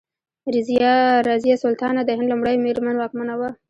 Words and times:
رضیا 1.35 1.55
سلطانه 1.63 2.01
د 2.05 2.09
هند 2.17 2.29
لومړۍ 2.31 2.55
میرمن 2.65 2.95
واکمنه 2.97 3.33
وه. 3.39 3.49